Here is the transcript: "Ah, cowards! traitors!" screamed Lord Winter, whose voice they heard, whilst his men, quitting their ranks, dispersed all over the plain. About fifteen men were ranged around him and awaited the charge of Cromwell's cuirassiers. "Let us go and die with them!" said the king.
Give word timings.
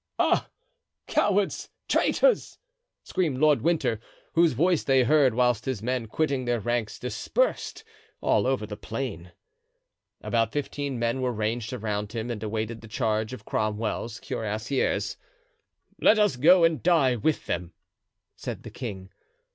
"Ah, 0.17 0.49
cowards! 1.05 1.69
traitors!" 1.87 2.57
screamed 3.03 3.37
Lord 3.37 3.61
Winter, 3.61 3.99
whose 4.33 4.53
voice 4.53 4.83
they 4.83 5.03
heard, 5.03 5.35
whilst 5.35 5.65
his 5.65 5.83
men, 5.83 6.07
quitting 6.07 6.45
their 6.45 6.59
ranks, 6.59 6.97
dispersed 6.97 7.83
all 8.19 8.47
over 8.47 8.65
the 8.65 8.75
plain. 8.75 9.31
About 10.21 10.51
fifteen 10.53 10.97
men 10.97 11.21
were 11.21 11.31
ranged 11.31 11.71
around 11.71 12.13
him 12.13 12.31
and 12.31 12.41
awaited 12.41 12.81
the 12.81 12.87
charge 12.87 13.31
of 13.31 13.45
Cromwell's 13.45 14.19
cuirassiers. 14.19 15.17
"Let 15.99 16.17
us 16.17 16.35
go 16.35 16.63
and 16.63 16.81
die 16.81 17.15
with 17.15 17.45
them!" 17.45 17.71
said 18.35 18.63
the 18.63 18.71
king. 18.71 19.11